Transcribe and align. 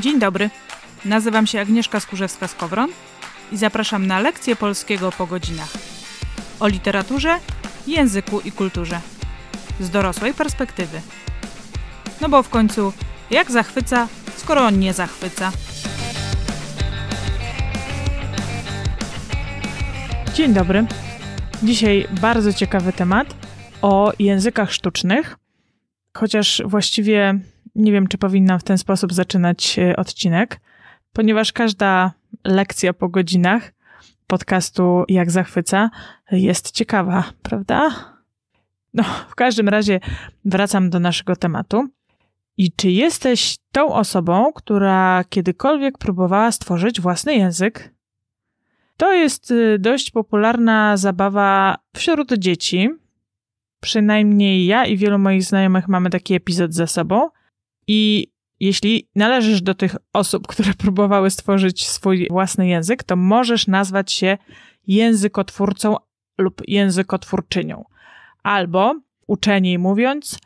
Dzień 0.00 0.18
dobry. 0.18 0.50
Nazywam 1.04 1.46
się 1.46 1.60
Agnieszka 1.60 1.98
Skurzewska-Skowron 1.98 2.88
i 3.52 3.56
zapraszam 3.56 4.06
na 4.06 4.20
lekcję 4.20 4.56
polskiego 4.56 5.12
po 5.12 5.26
godzinach. 5.26 5.72
O 6.60 6.68
literaturze, 6.68 7.38
języku 7.86 8.40
i 8.40 8.52
kulturze. 8.52 9.00
Z 9.80 9.90
dorosłej 9.90 10.34
perspektywy. 10.34 11.00
No 12.20 12.28
bo 12.28 12.42
w 12.42 12.48
końcu, 12.48 12.92
jak 13.30 13.50
zachwyca, 13.50 14.08
skoro 14.36 14.60
on 14.60 14.78
nie 14.78 14.92
zachwyca? 14.92 15.52
Dzień 20.34 20.54
dobry. 20.54 20.86
Dzisiaj 21.62 22.08
bardzo 22.20 22.52
ciekawy 22.52 22.92
temat 22.92 23.34
o 23.82 24.12
językach 24.18 24.72
sztucznych. 24.72 25.36
Chociaż 26.16 26.62
właściwie 26.64 27.38
nie 27.74 27.92
wiem, 27.92 28.06
czy 28.06 28.18
powinnam 28.18 28.58
w 28.58 28.64
ten 28.64 28.78
sposób 28.78 29.12
zaczynać 29.12 29.78
e, 29.78 29.96
odcinek, 29.96 30.60
ponieważ 31.12 31.52
każda 31.52 32.12
lekcja 32.44 32.92
po 32.92 33.08
godzinach 33.08 33.72
podcastu 34.26 35.04
Jak 35.08 35.30
Zachwyca 35.30 35.90
jest 36.30 36.70
ciekawa, 36.70 37.24
prawda? 37.42 37.90
No, 38.94 39.02
w 39.28 39.34
każdym 39.34 39.68
razie 39.68 40.00
wracam 40.44 40.90
do 40.90 41.00
naszego 41.00 41.36
tematu. 41.36 41.88
I 42.56 42.72
czy 42.72 42.90
jesteś 42.90 43.56
tą 43.72 43.94
osobą, 43.94 44.52
która 44.52 45.24
kiedykolwiek 45.28 45.98
próbowała 45.98 46.52
stworzyć 46.52 47.00
własny 47.00 47.34
język? 47.34 47.94
To 48.96 49.12
jest 49.12 49.50
y, 49.50 49.78
dość 49.78 50.10
popularna 50.10 50.96
zabawa 50.96 51.76
wśród 51.96 52.32
dzieci. 52.32 52.90
Przynajmniej 53.80 54.66
ja 54.66 54.86
i 54.86 54.96
wielu 54.96 55.18
moich 55.18 55.44
znajomych 55.44 55.88
mamy 55.88 56.10
taki 56.10 56.34
epizod 56.34 56.74
za 56.74 56.86
sobą. 56.86 57.28
I 57.86 58.32
jeśli 58.60 59.08
należysz 59.14 59.62
do 59.62 59.74
tych 59.74 59.96
osób, 60.12 60.46
które 60.46 60.74
próbowały 60.74 61.30
stworzyć 61.30 61.86
swój 61.88 62.28
własny 62.30 62.68
język, 62.68 63.02
to 63.02 63.16
możesz 63.16 63.66
nazwać 63.66 64.12
się 64.12 64.38
językotwórcą 64.86 65.96
lub 66.38 66.62
językotwórczynią. 66.68 67.84
Albo, 68.42 69.00
uczeniej 69.26 69.78
mówiąc, 69.78 70.38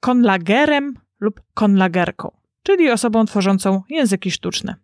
konlagerem 0.00 0.94
lub 1.20 1.40
konlagerką, 1.54 2.30
czyli 2.62 2.90
osobą 2.90 3.24
tworzącą 3.24 3.82
języki 3.88 4.30
sztuczne. 4.30 4.76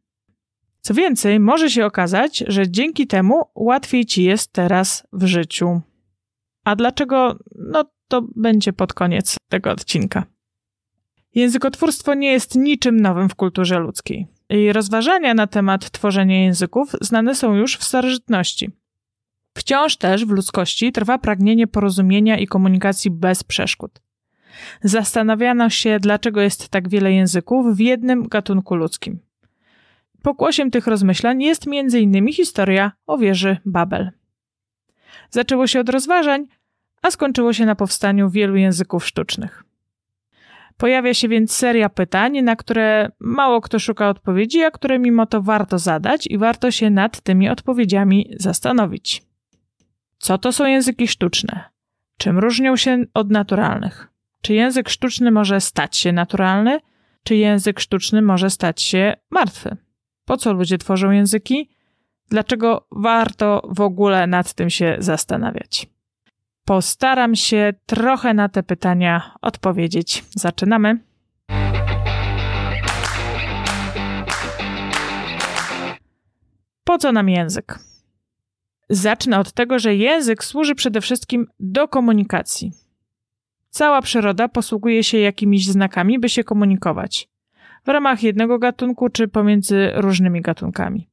Co 0.81 0.95
więcej, 0.95 1.41
może 1.41 1.71
się 1.71 1.87
okazać, 1.87 2.45
że 2.47 2.71
dzięki 2.71 3.07
temu 3.07 3.45
łatwiej 3.55 4.07
ci 4.07 4.25
jest 4.25 4.53
teraz 4.53 5.07
w 5.13 5.27
życiu. 5.27 5.81
A 6.65 6.77
dlaczego? 6.77 7.39
No 7.57 7.85
to 8.09 8.23
będzie 8.37 8.73
pod 8.73 8.93
koniec 8.93 9.37
tego 9.49 9.71
odcinka. 9.71 10.25
Językotwórstwo 11.35 12.15
nie 12.15 12.33
jest 12.33 12.55
niczym 12.55 13.01
nowym 13.01 13.29
w 13.29 13.35
kulturze 13.35 13.79
ludzkiej. 13.79 14.27
I 14.49 14.73
rozważania 14.73 15.35
na 15.35 15.47
temat 15.47 15.91
tworzenia 15.91 16.43
języków 16.43 16.97
znane 17.01 17.35
są 17.35 17.55
już 17.55 17.77
w 17.77 17.85
starożytności. 17.85 18.71
Wciąż 19.57 19.97
też 19.97 20.25
w 20.25 20.31
ludzkości 20.31 20.93
trwa 20.93 21.19
pragnienie 21.19 21.67
porozumienia 21.67 22.39
i 22.39 22.47
komunikacji 22.47 23.11
bez 23.11 23.45
przeszkód. 23.45 24.01
Zastanawiano 24.83 25.71
się, 25.71 26.01
dlaczego 26.01 26.41
jest 26.41 26.69
tak 26.69 26.89
wiele 26.89 27.13
języków 27.13 27.77
w 27.77 27.81
jednym 27.81 28.29
gatunku 28.29 28.75
ludzkim. 28.75 29.19
Pokłosiem 30.23 30.71
tych 30.71 30.87
rozmyślań 30.87 31.43
jest 31.43 31.67
m.in. 31.67 32.33
historia 32.33 32.93
o 33.07 33.19
wieży 33.19 33.57
Babel. 33.67 34.11
Zaczęło 35.31 35.67
się 35.67 35.81
od 35.81 35.89
rozważań, 35.89 36.47
a 37.03 37.11
skończyło 37.11 37.53
się 37.53 37.67
na 37.67 37.75
powstaniu 37.75 38.31
wielu 38.31 38.57
języków 38.57 39.07
sztucznych. 39.07 39.65
Pojawia 40.81 41.15
się 41.15 41.29
więc 41.29 41.53
seria 41.53 41.89
pytań, 41.89 42.43
na 42.43 42.57
które 42.57 43.11
mało 43.19 43.61
kto 43.61 43.79
szuka 43.79 44.09
odpowiedzi, 44.09 44.63
a 44.63 44.71
które 44.71 44.99
mimo 44.99 45.27
to 45.27 45.43
warto 45.43 45.79
zadać 45.79 46.27
i 46.27 46.39
warto 46.39 46.71
się 46.71 46.91
nad 46.91 47.21
tymi 47.21 47.49
odpowiedziami 47.49 48.31
zastanowić. 48.39 49.23
Co 50.19 50.39
to 50.39 50.53
są 50.53 50.67
języki 50.67 51.09
sztuczne? 51.09 51.65
Czym 52.19 52.39
różnią 52.39 52.77
się 52.77 53.05
od 53.15 53.31
naturalnych? 53.31 54.09
Czy 54.43 54.55
język 54.55 54.89
sztuczny 54.89 55.31
może 55.31 55.61
stać 55.61 55.97
się 55.97 56.13
naturalny? 56.13 56.79
Czy 57.25 57.37
język 57.37 57.81
sztuczny 57.81 58.23
może 58.23 58.51
stać 58.51 58.83
się 58.83 59.17
martwy? 59.31 59.77
Po 60.25 60.37
co 60.37 60.53
ludzie 60.53 60.79
tworzą 60.79 61.11
języki? 61.11 61.71
Dlaczego 62.29 62.87
warto 62.93 63.69
w 63.71 63.81
ogóle 63.81 64.27
nad 64.27 64.55
tym 64.55 64.71
się 64.71 64.97
zastanawiać? 64.99 65.87
Postaram 66.71 67.35
się 67.37 67.73
trochę 67.87 68.35
na 68.35 68.49
te 68.49 68.63
pytania 68.63 69.35
odpowiedzieć. 69.43 70.25
Zaczynamy. 70.31 70.99
Po 76.85 76.99
co 76.99 77.13
nam 77.13 77.29
język? 77.29 77.79
Zacznę 78.89 79.39
od 79.39 79.53
tego, 79.53 79.79
że 79.79 79.95
język 79.95 80.45
służy 80.45 80.75
przede 80.75 81.01
wszystkim 81.01 81.47
do 81.61 81.89
komunikacji. 81.89 82.73
Cała 83.71 84.03
przyroda 84.03 84.49
posługuje 84.49 85.05
się 85.05 85.19
jakimiś 85.19 85.67
znakami, 85.67 86.19
by 86.19 86.29
się 86.29 86.45
komunikować 86.45 87.29
w 87.85 87.89
ramach 87.89 88.23
jednego 88.23 88.59
gatunku 88.59 89.09
czy 89.09 89.29
pomiędzy 89.29 89.91
różnymi 89.95 90.41
gatunkami. 90.41 91.09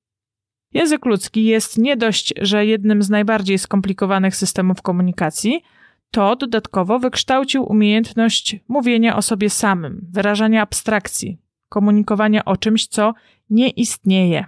Język 0.74 1.06
ludzki 1.06 1.46
jest 1.46 1.78
nie 1.78 1.98
dość, 1.98 2.34
że 2.42 2.66
jednym 2.66 3.04
z 3.04 3.10
najbardziej 3.10 3.58
skomplikowanych 3.58 4.36
systemów 4.36 4.82
komunikacji, 4.82 5.64
to 6.12 6.36
dodatkowo 6.36 7.00
wykształcił 7.00 7.72
umiejętność 7.72 8.56
mówienia 8.68 9.16
o 9.16 9.22
sobie 9.22 9.50
samym, 9.50 10.08
wyrażania 10.12 10.62
abstrakcji, 10.62 11.38
komunikowania 11.70 12.46
o 12.46 12.58
czymś, 12.58 12.88
co 12.88 13.14
nie 13.50 13.70
istnieje. 13.70 14.46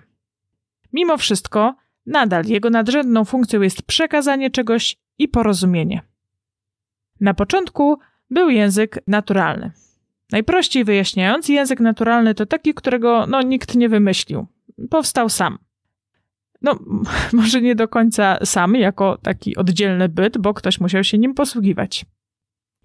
Mimo 0.94 1.18
wszystko, 1.18 1.76
nadal 2.06 2.46
jego 2.46 2.70
nadrzędną 2.70 3.26
funkcją 3.26 3.62
jest 3.62 3.82
przekazanie 3.82 4.50
czegoś 4.52 4.98
i 5.18 5.28
porozumienie. 5.28 6.02
Na 7.22 7.34
początku 7.34 8.00
był 8.30 8.50
język 8.50 9.00
naturalny. 9.08 9.72
Najprościej 10.32 10.84
wyjaśniając, 10.84 11.50
język 11.50 11.80
naturalny 11.80 12.36
to 12.36 12.46
taki, 12.46 12.74
którego 12.74 13.26
no, 13.28 13.42
nikt 13.42 13.76
nie 13.76 13.90
wymyślił. 13.90 14.48
Powstał 14.90 15.30
sam 15.30 15.58
no, 16.62 16.80
może 17.34 17.62
nie 17.62 17.76
do 17.76 17.88
końca 17.88 18.38
sam, 18.46 18.76
jako 18.76 19.18
taki 19.18 19.56
oddzielny 19.56 20.10
byt, 20.10 20.38
bo 20.38 20.54
ktoś 20.54 20.80
musiał 20.80 21.04
się 21.04 21.18
nim 21.18 21.34
posługiwać. 21.34 22.06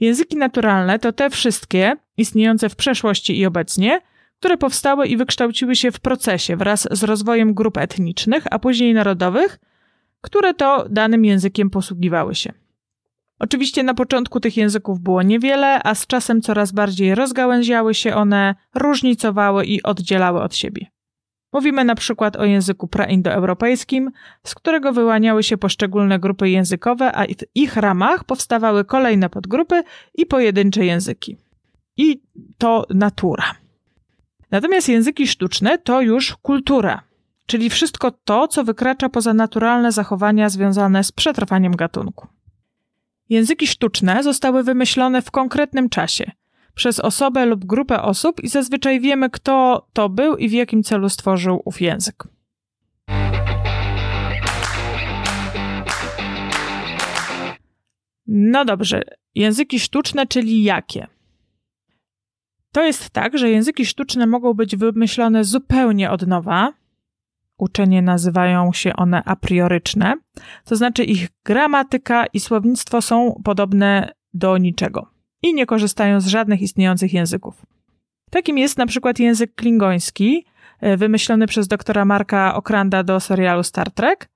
Języki 0.00 0.36
naturalne 0.36 0.98
to 0.98 1.12
te 1.12 1.30
wszystkie, 1.30 1.96
istniejące 2.16 2.68
w 2.68 2.76
przeszłości 2.76 3.38
i 3.38 3.46
obecnie, 3.46 4.00
które 4.38 4.56
powstały 4.56 5.06
i 5.06 5.16
wykształciły 5.16 5.76
się 5.76 5.92
w 5.92 6.00
procesie 6.00 6.56
wraz 6.56 6.88
z 6.90 7.02
rozwojem 7.02 7.54
grup 7.54 7.76
etnicznych, 7.76 8.44
a 8.50 8.58
później 8.58 8.94
narodowych, 8.94 9.58
które 10.20 10.54
to 10.54 10.86
danym 10.90 11.24
językiem 11.24 11.70
posługiwały 11.70 12.34
się. 12.34 12.52
Oczywiście 13.38 13.82
na 13.82 13.94
początku 13.94 14.40
tych 14.40 14.56
języków 14.56 15.00
było 15.00 15.22
niewiele, 15.22 15.82
a 15.82 15.94
z 15.94 16.06
czasem 16.06 16.42
coraz 16.42 16.72
bardziej 16.72 17.14
rozgałęziały 17.14 17.94
się 17.94 18.14
one, 18.14 18.54
różnicowały 18.74 19.64
i 19.64 19.82
oddzielały 19.82 20.42
od 20.42 20.56
siebie. 20.56 20.86
Mówimy 21.54 21.84
na 21.84 21.94
przykład 21.94 22.36
o 22.36 22.44
języku 22.44 22.88
praindoeuropejskim, 22.88 24.10
z 24.44 24.54
którego 24.54 24.92
wyłaniały 24.92 25.42
się 25.42 25.56
poszczególne 25.56 26.18
grupy 26.18 26.50
językowe, 26.50 27.12
a 27.12 27.24
w 27.24 27.28
ich 27.54 27.76
ramach 27.76 28.24
powstawały 28.24 28.84
kolejne 28.84 29.30
podgrupy 29.30 29.82
i 30.14 30.26
pojedyncze 30.26 30.84
języki. 30.84 31.36
I 31.96 32.22
to 32.58 32.86
natura. 32.90 33.54
Natomiast 34.50 34.88
języki 34.88 35.26
sztuczne 35.26 35.78
to 35.78 36.00
już 36.00 36.36
kultura, 36.36 37.02
czyli 37.46 37.70
wszystko 37.70 38.10
to, 38.10 38.48
co 38.48 38.64
wykracza 38.64 39.08
poza 39.08 39.34
naturalne 39.34 39.92
zachowania 39.92 40.48
związane 40.48 41.04
z 41.04 41.12
przetrwaniem 41.12 41.76
gatunku. 41.76 42.28
Języki 43.28 43.66
sztuczne 43.66 44.22
zostały 44.22 44.62
wymyślone 44.62 45.22
w 45.22 45.30
konkretnym 45.30 45.88
czasie– 45.88 46.30
przez 46.74 47.00
osobę 47.00 47.46
lub 47.46 47.64
grupę 47.64 48.02
osób 48.02 48.44
i 48.44 48.48
zazwyczaj 48.48 49.00
wiemy, 49.00 49.30
kto 49.30 49.86
to 49.92 50.08
był 50.08 50.36
i 50.36 50.48
w 50.48 50.52
jakim 50.52 50.82
celu 50.82 51.08
stworzył 51.08 51.62
ów 51.64 51.80
język. 51.80 52.24
No 58.26 58.64
dobrze, 58.64 59.02
języki 59.34 59.80
sztuczne, 59.80 60.26
czyli 60.26 60.62
jakie? 60.62 61.06
To 62.72 62.82
jest 62.82 63.10
tak, 63.10 63.38
że 63.38 63.50
języki 63.50 63.86
sztuczne 63.86 64.26
mogą 64.26 64.54
być 64.54 64.76
wymyślone 64.76 65.44
zupełnie 65.44 66.10
od 66.10 66.26
nowa. 66.26 66.72
Uczenie 67.58 68.02
nazywają 68.02 68.72
się 68.72 68.96
one 68.96 69.22
a 69.24 69.36
prioryczne, 69.36 70.14
to 70.64 70.76
znaczy 70.76 71.04
ich 71.04 71.28
gramatyka 71.44 72.26
i 72.26 72.40
słownictwo 72.40 73.02
są 73.02 73.40
podobne 73.44 74.12
do 74.32 74.58
niczego 74.58 75.13
i 75.44 75.54
nie 75.54 75.66
korzystają 75.66 76.20
z 76.20 76.26
żadnych 76.26 76.62
istniejących 76.62 77.12
języków. 77.12 77.66
Takim 78.30 78.58
jest 78.58 78.78
na 78.78 78.86
przykład 78.86 79.18
język 79.18 79.54
klingoński, 79.54 80.44
e, 80.80 80.96
wymyślony 80.96 81.46
przez 81.46 81.68
doktora 81.68 82.04
Marka 82.04 82.54
Okrand'a 82.58 83.04
do 83.04 83.20
serialu 83.20 83.62
Star 83.62 83.90
Trek. 83.90 84.28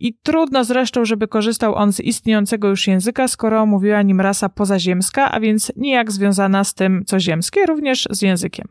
I 0.00 0.14
trudno 0.22 0.64
zresztą, 0.64 1.04
żeby 1.04 1.28
korzystał 1.28 1.74
on 1.74 1.92
z 1.92 2.00
istniejącego 2.00 2.68
już 2.68 2.86
języka, 2.86 3.28
skoro 3.28 3.66
mówiła 3.66 4.02
nim 4.02 4.20
rasa 4.20 4.48
pozaziemska, 4.48 5.32
a 5.32 5.40
więc 5.40 5.72
nijak 5.76 6.12
związana 6.12 6.64
z 6.64 6.74
tym, 6.74 7.04
co 7.06 7.20
ziemskie, 7.20 7.66
również 7.66 8.08
z 8.10 8.22
językiem. 8.22 8.68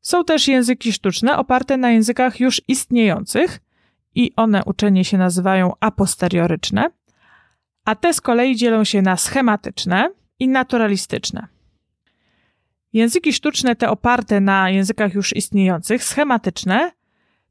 Są 0.00 0.24
też 0.24 0.48
języki 0.48 0.92
sztuczne 0.92 1.38
oparte 1.38 1.76
na 1.76 1.90
językach 1.90 2.40
już 2.40 2.62
istniejących 2.68 3.60
i 4.14 4.32
one 4.36 4.62
uczenie 4.66 5.04
się 5.04 5.18
nazywają 5.18 5.72
aposterioryczne, 5.80 6.90
a 7.84 7.94
te 7.94 8.14
z 8.14 8.20
kolei 8.20 8.56
dzielą 8.56 8.84
się 8.84 9.02
na 9.02 9.16
schematyczne 9.16 10.10
i 10.42 10.48
naturalistyczne. 10.48 11.46
Języki 12.92 13.32
sztuczne, 13.32 13.76
te 13.76 13.90
oparte 13.90 14.40
na 14.40 14.70
językach 14.70 15.14
już 15.14 15.36
istniejących, 15.36 16.04
schematyczne, 16.04 16.92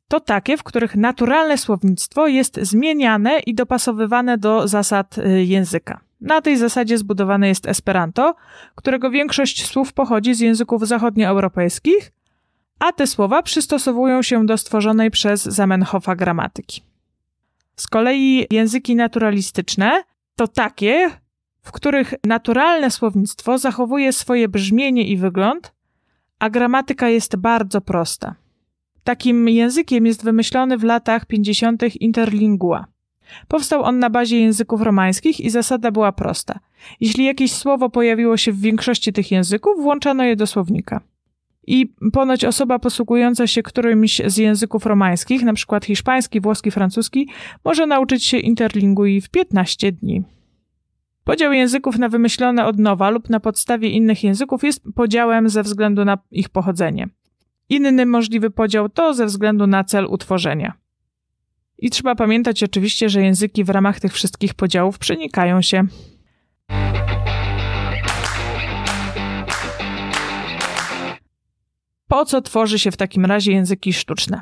to 0.08 0.20
takie, 0.20 0.58
w 0.58 0.64
których 0.64 0.96
naturalne 0.96 1.58
słownictwo 1.58 2.28
jest 2.28 2.60
zmieniane 2.62 3.40
i 3.40 3.56
dopasowywane 3.56 4.38
do 4.38 4.68
zasad 4.68 5.18
y, 5.18 5.44
języka. 5.44 6.00
Na 6.22 6.42
tej 6.42 6.58
zasadzie 6.58 6.98
zbudowane 6.98 7.48
jest 7.48 7.68
Esperanto, 7.68 8.36
którego 8.76 9.12
większość 9.12 9.66
słów 9.66 9.94
pochodzi 9.94 10.34
z 10.34 10.40
języków 10.40 10.88
zachodnioeuropejskich, 10.88 12.12
a 12.80 12.92
te 12.92 13.08
słowa 13.08 13.44
przystosowują 13.44 14.22
się 14.22 14.46
do 14.46 14.58
stworzonej 14.58 15.12
przez 15.12 15.44
Zamenhofa 15.44 16.16
gramatyki. 16.16 16.84
Z 17.76 17.88
kolei 17.88 18.48
języki 18.52 18.96
naturalistyczne 18.96 20.04
to 20.36 20.48
takie, 20.48 21.10
w 21.62 21.72
których 21.72 22.14
naturalne 22.26 22.92
słownictwo 22.92 23.58
zachowuje 23.58 24.14
swoje 24.14 24.50
brzmienie 24.50 25.08
i 25.08 25.18
wygląd, 25.18 25.74
a 26.40 26.50
gramatyka 26.50 27.10
jest 27.10 27.36
bardzo 27.36 27.82
prosta. 27.82 28.36
Takim 29.04 29.50
językiem 29.50 30.06
jest 30.06 30.24
wymyślony 30.24 30.78
w 30.78 30.84
latach 30.84 31.26
50. 31.26 31.96
interlingua. 31.96 32.86
Powstał 33.48 33.84
on 33.84 34.00
na 34.00 34.10
bazie 34.10 34.40
języków 34.40 34.82
romańskich 34.82 35.40
i 35.40 35.50
zasada 35.50 35.92
była 35.92 36.12
prosta. 36.12 36.60
Jeśli 37.00 37.26
jakieś 37.26 37.52
słowo 37.54 37.90
pojawiło 37.90 38.38
się 38.38 38.52
w 38.52 38.62
większości 38.62 39.14
tych 39.14 39.32
języków, 39.32 39.82
włączano 39.82 40.24
je 40.24 40.36
do 40.36 40.48
słownika. 40.48 41.02
I 41.68 41.94
ponoć 42.14 42.46
osoba 42.46 42.80
posługująca 42.80 43.48
się 43.48 43.64
którymś 43.64 44.22
z 44.26 44.38
języków 44.38 44.86
romańskich, 44.86 45.42
np. 45.42 45.80
hiszpański, 45.84 46.42
włoski, 46.42 46.72
francuski, 46.72 47.30
może 47.66 47.88
nauczyć 47.88 48.26
się 48.26 48.38
interlingui 48.38 49.22
w 49.22 49.30
15 49.30 49.92
dni. 49.92 50.24
Podział 51.24 51.54
języków 51.54 51.98
na 51.98 52.10
wymyślone 52.10 52.66
od 52.66 52.80
nowa 52.80 53.10
lub 53.10 53.30
na 53.30 53.40
podstawie 53.40 53.90
innych 53.90 54.24
języków 54.24 54.64
jest 54.64 54.84
podziałem 54.96 55.50
ze 55.50 55.64
względu 55.64 56.06
na 56.06 56.18
ich 56.32 56.50
pochodzenie. 56.50 57.10
Inny 57.70 58.06
możliwy 58.06 58.50
podział 58.50 58.90
to 58.90 59.14
ze 59.14 59.26
względu 59.26 59.68
na 59.68 59.84
cel 59.84 60.06
utworzenia. 60.06 60.74
I 61.78 61.90
trzeba 61.90 62.16
pamiętać 62.16 62.64
oczywiście, 62.64 63.10
że 63.10 63.22
języki 63.22 63.64
w 63.64 63.70
ramach 63.70 64.00
tych 64.00 64.14
wszystkich 64.14 64.54
podziałów 64.54 64.98
przenikają 64.98 65.62
się. 65.62 65.88
Po 72.08 72.26
co 72.26 72.42
tworzy 72.42 72.80
się 72.80 72.92
w 72.92 72.98
takim 72.98 73.26
razie 73.26 73.52
języki 73.52 73.94
sztuczne? 73.94 74.42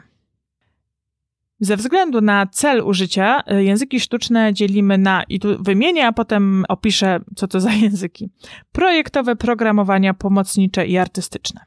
Ze 1.59 1.77
względu 1.77 2.21
na 2.21 2.47
cel 2.47 2.81
użycia, 2.81 3.43
y, 3.51 3.63
języki 3.63 3.99
sztuczne 3.99 4.53
dzielimy 4.53 4.97
na, 4.97 5.23
i 5.23 5.39
tu 5.39 5.63
wymienię, 5.63 6.07
a 6.07 6.11
potem 6.11 6.65
opiszę, 6.69 7.19
co 7.35 7.47
to 7.47 7.59
za 7.59 7.71
języki. 7.83 8.29
Projektowe, 8.71 9.35
programowania 9.35 10.13
pomocnicze 10.13 10.87
i 10.87 10.97
artystyczne. 10.97 11.61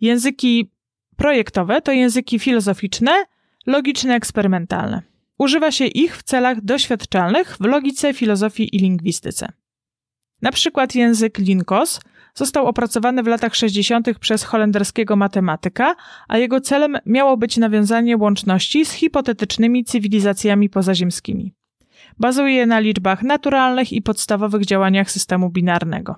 Języki 0.00 0.70
projektowe 1.16 1.82
to 1.82 1.92
języki 1.92 2.38
filozoficzne, 2.38 3.24
logiczne, 3.66 4.14
eksperymentalne. 4.14 5.02
Używa 5.38 5.70
się 5.70 5.86
ich 5.86 6.16
w 6.16 6.22
celach 6.22 6.60
doświadczalnych 6.60 7.56
w 7.60 7.64
logice, 7.64 8.14
filozofii 8.14 8.76
i 8.76 8.78
lingwistyce. 8.78 9.52
Na 10.42 10.52
przykład 10.52 10.94
język 10.94 11.38
Linkos 11.38 12.00
został 12.34 12.66
opracowany 12.66 13.22
w 13.22 13.26
latach 13.26 13.54
60. 13.54 14.18
przez 14.18 14.44
holenderskiego 14.44 15.16
matematyka, 15.16 15.94
a 16.28 16.38
jego 16.38 16.60
celem 16.60 16.98
miało 17.06 17.36
być 17.36 17.56
nawiązanie 17.56 18.16
łączności 18.16 18.84
z 18.84 18.92
hipotetycznymi 18.92 19.84
cywilizacjami 19.84 20.70
pozaziemskimi. 20.70 21.54
Bazuje 22.18 22.66
na 22.66 22.78
liczbach 22.78 23.22
naturalnych 23.22 23.92
i 23.92 24.02
podstawowych 24.02 24.64
działaniach 24.64 25.10
systemu 25.10 25.50
binarnego. 25.50 26.16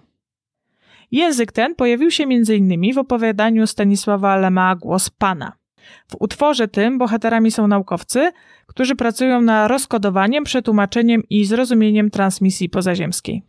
Język 1.10 1.52
ten 1.52 1.74
pojawił 1.74 2.10
się 2.10 2.24
m.in. 2.24 2.94
w 2.94 2.98
opowiadaniu 2.98 3.66
Stanisława 3.66 4.36
Lema 4.36 4.76
Głos 4.76 5.10
Pana. 5.10 5.52
W 6.08 6.16
utworze 6.20 6.68
tym 6.68 6.98
bohaterami 6.98 7.50
są 7.50 7.66
naukowcy, 7.66 8.30
którzy 8.66 8.96
pracują 8.96 9.40
nad 9.40 9.70
rozkodowaniem, 9.70 10.44
przetłumaczeniem 10.44 11.22
i 11.30 11.44
zrozumieniem 11.44 12.10
transmisji 12.10 12.68
pozaziemskiej. 12.68 13.42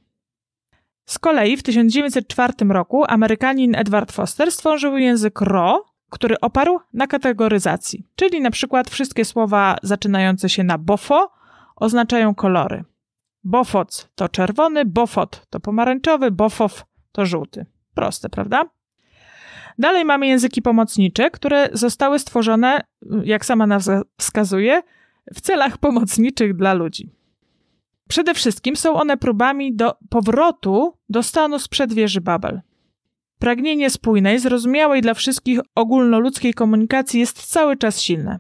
Z 1.06 1.20
kolei 1.20 1.58
w 1.58 1.64
1904 1.64 2.54
roku 2.70 3.04
Amerykanin 3.08 3.76
Edward 3.76 4.12
Foster 4.12 4.52
stworzył 4.52 4.98
język 4.98 5.42
RO, 5.42 5.86
który 6.10 6.40
oparł 6.40 6.80
na 6.94 7.08
kategoryzacji, 7.08 8.08
czyli 8.16 8.42
na 8.42 8.52
przykład 8.52 8.90
wszystkie 8.90 9.26
słowa 9.26 9.76
zaczynające 9.84 10.50
się 10.50 10.64
na 10.64 10.78
bofo 10.78 11.32
oznaczają 11.76 12.36
kolory. 12.36 12.84
Bofoc 13.44 14.10
to 14.16 14.30
czerwony, 14.30 14.86
bofot 14.86 15.46
to 15.50 15.60
pomarańczowy, 15.60 16.32
bofow 16.32 16.86
to 17.12 17.26
żółty. 17.26 17.66
Proste, 17.94 18.30
prawda? 18.30 18.66
Dalej 19.80 20.06
mamy 20.06 20.28
języki 20.28 20.62
pomocnicze, 20.62 21.32
które 21.32 21.70
zostały 21.74 22.20
stworzone, 22.20 22.82
jak 23.24 23.46
sama 23.46 23.68
nazwa 23.68 24.02
wskazuje, 24.18 24.82
w 25.34 25.42
celach 25.42 25.78
pomocniczych 25.78 26.56
dla 26.56 26.74
ludzi. 26.74 27.10
Przede 28.10 28.34
wszystkim 28.34 28.76
są 28.76 28.94
one 28.94 29.18
próbami 29.18 29.76
do 29.76 29.94
powrotu 30.10 30.98
do 31.10 31.24
stanu 31.24 31.60
sprzed 31.60 31.94
wieży 31.94 32.22
Babel. 32.22 32.62
Pragnienie 33.40 33.90
spójnej, 33.90 34.40
zrozumiałej 34.40 35.02
dla 35.02 35.14
wszystkich 35.14 35.60
ogólnoludzkiej 35.76 36.54
komunikacji 36.54 37.20
jest 37.20 37.44
cały 37.44 37.78
czas 37.78 38.02
silne. 38.02 38.40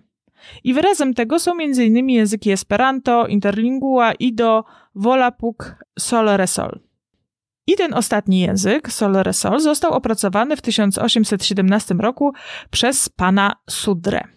I 0.63 0.73
wyrazem 0.73 1.13
tego 1.13 1.39
są 1.39 1.51
m.in. 1.51 2.09
języki 2.09 2.51
Esperanto, 2.51 3.27
Interlingua, 3.27 4.13
Ido, 4.13 4.63
Volapük, 4.95 5.75
Sol-Resol. 5.99 6.79
I 7.67 7.75
ten 7.75 7.93
ostatni 7.93 8.39
język, 8.39 8.91
Sol-Resol, 8.91 9.59
został 9.59 9.93
opracowany 9.93 10.55
w 10.55 10.61
1817 10.61 11.95
roku 11.95 12.33
przez 12.71 13.09
pana 13.09 13.55
Sudre. 13.69 14.27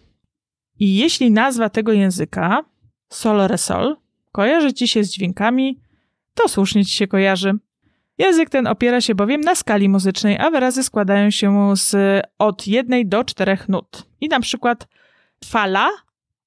I 0.79 0.95
jeśli 0.95 1.31
nazwa 1.31 1.69
tego 1.69 1.91
języka, 1.91 2.65
Sol-Resol, 3.13 3.95
kojarzy 4.31 4.73
ci 4.73 4.87
się 4.87 5.03
z 5.03 5.11
dźwiękami, 5.11 5.79
to 6.33 6.47
słusznie 6.47 6.85
ci 6.85 6.93
się 6.93 7.07
kojarzy. 7.07 7.53
Język 8.17 8.49
ten 8.49 8.67
opiera 8.67 9.01
się 9.01 9.15
bowiem 9.15 9.41
na 9.41 9.55
skali 9.55 9.89
muzycznej, 9.89 10.37
a 10.37 10.49
wyrazy 10.49 10.83
składają 10.83 11.29
się 11.29 11.73
z 11.75 11.95
od 12.37 12.67
jednej 12.67 13.07
do 13.07 13.23
czterech 13.23 13.69
nut. 13.69 14.05
I 14.21 14.27
na 14.27 14.39
przykład 14.39 14.87
fala 15.45 15.89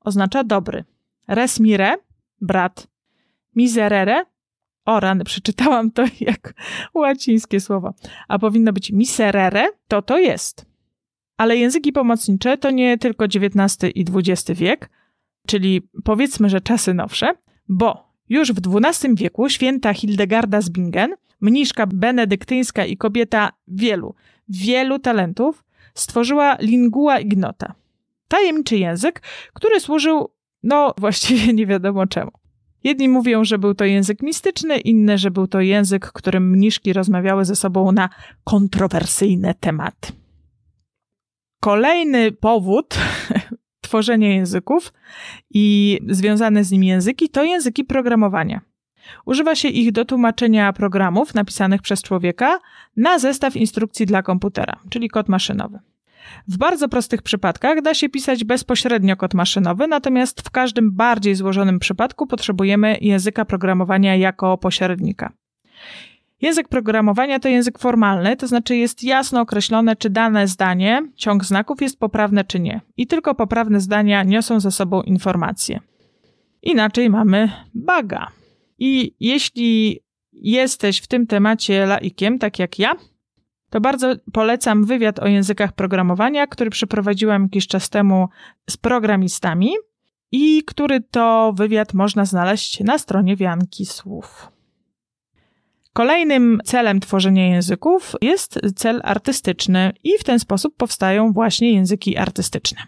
oznacza 0.00 0.44
dobry, 0.44 0.84
res 1.28 1.60
mire, 1.60 1.96
brat, 2.40 2.86
miserere, 3.56 4.24
o 4.84 5.00
rany, 5.00 5.24
przeczytałam 5.24 5.90
to 5.90 6.04
jak 6.20 6.54
łacińskie 6.94 7.60
słowo, 7.60 7.94
a 8.28 8.38
powinno 8.38 8.72
być 8.72 8.92
miserere, 8.92 9.68
to 9.88 10.02
to 10.02 10.18
jest. 10.18 10.66
Ale 11.36 11.56
języki 11.56 11.92
pomocnicze 11.92 12.58
to 12.58 12.70
nie 12.70 12.98
tylko 12.98 13.24
XIX 13.24 13.92
i 13.94 14.04
XX 14.14 14.60
wiek, 14.60 14.90
czyli 15.46 15.88
powiedzmy, 16.04 16.48
że 16.50 16.60
czasy 16.60 16.94
nowsze, 16.94 17.34
bo 17.72 18.12
już 18.28 18.52
w 18.52 18.60
XII 18.66 19.14
wieku 19.14 19.48
święta 19.48 19.94
Hildegarda 19.94 20.60
z 20.60 20.70
Bingen, 20.70 21.14
mniszka 21.40 21.86
benedyktyńska 21.86 22.84
i 22.84 22.96
kobieta 22.96 23.52
wielu, 23.68 24.14
wielu 24.48 24.98
talentów, 24.98 25.64
stworzyła 25.94 26.56
lingua 26.60 27.18
ignota. 27.18 27.74
Tajemniczy 28.28 28.76
język, 28.76 29.22
który 29.52 29.80
służył, 29.80 30.28
no 30.62 30.94
właściwie 30.98 31.52
nie 31.52 31.66
wiadomo 31.66 32.06
czemu. 32.06 32.30
Jedni 32.84 33.08
mówią, 33.08 33.44
że 33.44 33.58
był 33.58 33.74
to 33.74 33.84
język 33.84 34.22
mistyczny, 34.22 34.78
inne, 34.78 35.18
że 35.18 35.30
był 35.30 35.46
to 35.46 35.60
język, 35.60 36.12
którym 36.12 36.50
mniszki 36.50 36.92
rozmawiały 36.92 37.44
ze 37.44 37.56
sobą 37.56 37.92
na 37.92 38.08
kontrowersyjne 38.44 39.54
tematy. 39.54 40.12
Kolejny 41.60 42.32
powód 42.32 42.94
tworzenia 43.92 44.28
języków 44.28 44.92
i 45.50 45.98
związane 46.08 46.64
z 46.64 46.70
nimi 46.70 46.86
języki 46.86 47.28
to 47.28 47.44
języki 47.44 47.84
programowania. 47.84 48.60
Używa 49.26 49.54
się 49.54 49.68
ich 49.68 49.92
do 49.92 50.04
tłumaczenia 50.04 50.72
programów 50.72 51.34
napisanych 51.34 51.82
przez 51.82 52.02
człowieka 52.02 52.58
na 52.96 53.18
zestaw 53.18 53.56
instrukcji 53.56 54.06
dla 54.06 54.22
komputera, 54.22 54.80
czyli 54.90 55.08
kod 55.08 55.28
maszynowy. 55.28 55.78
W 56.48 56.56
bardzo 56.56 56.88
prostych 56.88 57.22
przypadkach 57.22 57.82
da 57.82 57.94
się 57.94 58.08
pisać 58.08 58.44
bezpośrednio 58.44 59.16
kod 59.16 59.34
maszynowy, 59.34 59.86
natomiast 59.86 60.40
w 60.42 60.50
każdym 60.50 60.92
bardziej 60.92 61.34
złożonym 61.34 61.78
przypadku 61.78 62.26
potrzebujemy 62.26 62.98
języka 63.00 63.44
programowania 63.44 64.16
jako 64.16 64.58
pośrednika. 64.58 65.32
Język 66.42 66.68
programowania 66.68 67.40
to 67.40 67.48
język 67.48 67.78
formalny, 67.78 68.36
to 68.36 68.46
znaczy 68.46 68.76
jest 68.76 69.04
jasno 69.04 69.40
określone, 69.40 69.96
czy 69.96 70.10
dane 70.10 70.48
zdanie, 70.48 71.02
ciąg 71.16 71.44
znaków 71.44 71.82
jest 71.82 71.98
poprawne, 71.98 72.44
czy 72.44 72.60
nie. 72.60 72.80
I 72.96 73.06
tylko 73.06 73.34
poprawne 73.34 73.80
zdania 73.80 74.22
niosą 74.22 74.60
ze 74.60 74.70
sobą 74.70 75.02
informacje. 75.02 75.80
Inaczej 76.62 77.10
mamy 77.10 77.50
baga. 77.74 78.28
I 78.78 79.14
jeśli 79.20 80.00
jesteś 80.32 80.98
w 80.98 81.06
tym 81.06 81.26
temacie 81.26 81.86
laikiem, 81.86 82.38
tak 82.38 82.58
jak 82.58 82.78
ja, 82.78 82.92
to 83.70 83.80
bardzo 83.80 84.14
polecam 84.32 84.84
wywiad 84.84 85.18
o 85.18 85.26
językach 85.26 85.72
programowania, 85.72 86.46
który 86.46 86.70
przeprowadziłam 86.70 87.42
jakiś 87.42 87.66
czas 87.66 87.90
temu 87.90 88.28
z 88.70 88.76
programistami 88.76 89.72
i 90.32 90.62
który 90.66 91.00
to 91.00 91.52
wywiad 91.56 91.94
można 91.94 92.24
znaleźć 92.24 92.80
na 92.80 92.98
stronie 92.98 93.36
Wianki 93.36 93.86
Słów. 93.86 94.51
Kolejnym 95.92 96.60
celem 96.64 97.00
tworzenia 97.00 97.48
języków 97.48 98.14
jest 98.22 98.60
cel 98.76 99.00
artystyczny 99.04 99.92
i 100.04 100.18
w 100.18 100.24
ten 100.24 100.38
sposób 100.38 100.76
powstają 100.76 101.32
właśnie 101.32 101.72
języki 101.72 102.16
artystyczne. 102.16 102.82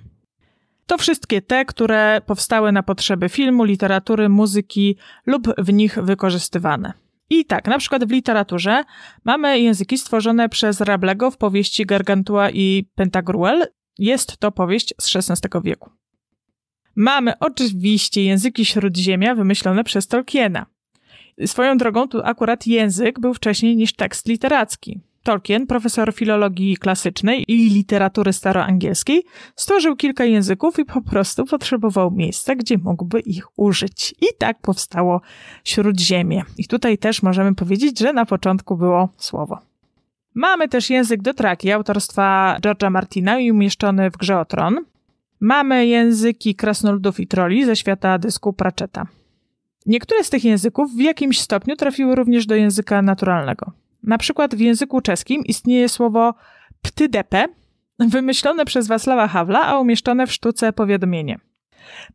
To 0.86 0.98
wszystkie 0.98 1.42
te, 1.42 1.64
które 1.64 2.20
powstały 2.26 2.72
na 2.72 2.82
potrzeby 2.82 3.28
filmu, 3.28 3.64
literatury, 3.64 4.28
muzyki 4.28 4.96
lub 5.26 5.48
w 5.58 5.72
nich 5.72 5.98
wykorzystywane. 6.02 6.92
I 7.30 7.44
tak, 7.44 7.66
na 7.66 7.78
przykład 7.78 8.04
w 8.04 8.10
literaturze 8.10 8.84
mamy 9.24 9.60
języki 9.60 9.98
stworzone 9.98 10.48
przez 10.48 10.80
Rablego 10.80 11.30
w 11.30 11.36
powieści 11.36 11.86
Gargantua 11.86 12.50
i 12.50 12.88
Pantagruel. 12.94 13.66
Jest 13.98 14.38
to 14.38 14.52
powieść 14.52 14.94
z 15.00 15.16
XVI 15.16 15.48
wieku. 15.64 15.90
Mamy 16.96 17.38
oczywiście 17.38 18.24
języki 18.24 18.64
śródziemia 18.64 19.34
wymyślone 19.34 19.84
przez 19.84 20.06
Tolkiena. 20.06 20.66
Swoją 21.46 21.76
drogą 21.76 22.08
tu 22.08 22.20
akurat 22.24 22.66
język 22.66 23.20
był 23.20 23.34
wcześniej 23.34 23.76
niż 23.76 23.92
tekst 23.92 24.28
literacki. 24.28 25.00
Tolkien, 25.22 25.66
profesor 25.66 26.14
filologii 26.14 26.76
klasycznej 26.76 27.44
i 27.48 27.70
literatury 27.70 28.32
staroangielskiej, 28.32 29.22
stworzył 29.56 29.96
kilka 29.96 30.24
języków 30.24 30.78
i 30.78 30.84
po 30.84 31.02
prostu 31.02 31.44
potrzebował 31.44 32.10
miejsca, 32.10 32.54
gdzie 32.54 32.78
mógłby 32.78 33.20
ich 33.20 33.58
użyć. 33.58 34.14
I 34.20 34.26
tak 34.38 34.60
powstało 34.60 35.20
Śródziemie. 35.64 36.42
I 36.58 36.66
tutaj 36.66 36.98
też 36.98 37.22
możemy 37.22 37.54
powiedzieć, 37.54 37.98
że 37.98 38.12
na 38.12 38.26
początku 38.26 38.76
było 38.76 39.08
słowo. 39.16 39.58
Mamy 40.34 40.68
też 40.68 40.90
język 40.90 41.22
Dotraki 41.22 41.72
autorstwa 41.72 42.56
George'a 42.62 42.90
Martina 42.90 43.38
i 43.38 43.50
umieszczony 43.50 44.10
w 44.10 44.16
Grze 44.16 44.38
o 44.40 44.44
Tron. 44.44 44.78
Mamy 45.40 45.86
języki 45.86 46.54
krasnoludów 46.54 47.20
i 47.20 47.26
troli 47.26 47.64
ze 47.64 47.76
świata 47.76 48.18
dysku 48.18 48.52
Pratchetta. 48.52 49.06
Niektóre 49.86 50.24
z 50.24 50.30
tych 50.30 50.44
języków 50.44 50.92
w 50.96 51.00
jakimś 51.00 51.40
stopniu 51.40 51.76
trafiły 51.76 52.14
również 52.14 52.46
do 52.46 52.54
języka 52.54 53.02
naturalnego. 53.02 53.72
Na 54.02 54.18
przykład 54.18 54.54
w 54.54 54.60
języku 54.60 55.00
czeskim 55.00 55.44
istnieje 55.44 55.88
słowo 55.88 56.34
ptydepe, 56.82 57.46
wymyślone 57.98 58.64
przez 58.64 58.86
Wacława 58.86 59.28
Hawla, 59.28 59.62
a 59.66 59.78
umieszczone 59.78 60.26
w 60.26 60.32
sztuce 60.32 60.72
powiadomienie. 60.72 61.38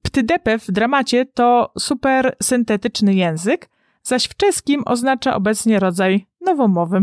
Ptydepe 0.02 0.60
w 0.60 0.72
dramacie 0.72 1.26
to 1.26 1.72
super 1.80 2.36
syntetyczny 2.44 3.14
język, 3.14 3.70
zaś 4.04 4.26
w 4.26 4.36
czeskim 4.36 4.84
oznacza 4.86 5.36
obecnie 5.36 5.80
rodzaj 5.80 6.26
nowomowy. 6.42 7.02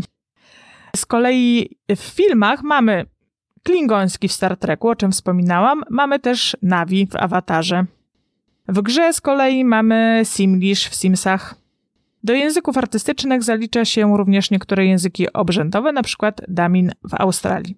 Z 0.96 1.06
kolei 1.06 1.78
w 1.96 2.00
filmach 2.00 2.62
mamy 2.62 3.06
klingoński 3.62 4.28
w 4.28 4.32
Star 4.32 4.56
Treku, 4.56 4.88
o 4.88 4.96
czym 4.96 5.12
wspominałam, 5.12 5.82
mamy 5.90 6.18
też 6.18 6.56
Navi 6.62 7.06
w 7.06 7.16
Awatarze. 7.16 7.84
W 8.68 8.82
grze 8.82 9.12
z 9.12 9.20
kolei 9.20 9.64
mamy 9.64 10.22
Simlish 10.24 10.88
w 10.88 10.94
Simsach. 10.94 11.54
Do 12.24 12.32
języków 12.32 12.78
artystycznych 12.78 13.42
zalicza 13.42 13.84
się 13.84 14.16
również 14.16 14.50
niektóre 14.50 14.86
języki 14.86 15.32
obrzędowe, 15.32 15.88
np. 15.88 16.32
Damin 16.48 16.92
w 17.10 17.14
Australii. 17.14 17.76